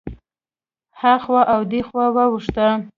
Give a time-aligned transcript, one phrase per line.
[1.01, 2.67] هخوا او دېخوا واوښته.